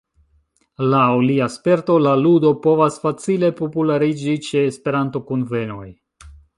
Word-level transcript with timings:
Laŭ 0.93 1.03
lia 1.31 1.49
sperto 1.57 1.99
la 2.07 2.15
ludo 2.23 2.55
povas 2.65 2.99
facile 3.05 3.53
populariĝi 3.63 4.37
ĉe 4.51 4.67
Esperanto-kunvenoj. 4.75 5.89